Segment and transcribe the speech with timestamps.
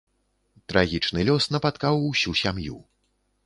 [0.73, 2.85] Трагічны лёс напаткаў усю сям'ю.